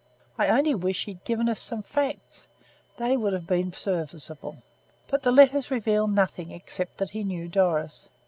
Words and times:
I 0.35 0.47
only 0.49 0.73
wish 0.73 1.05
he'd 1.05 1.23
given 1.25 1.47
us 1.47 1.61
some 1.61 1.83
facts; 1.83 2.47
they 2.97 3.15
would 3.15 3.33
have 3.33 3.45
been 3.45 3.71
serviceable. 3.71 4.63
But 5.07 5.21
the 5.21 5.31
letters 5.31 5.69
reveal 5.69 6.07
nothing 6.07 6.49
except 6.49 6.97
that 6.97 7.11
he 7.11 7.23
knew 7.23 7.47
Doris. 7.47 8.09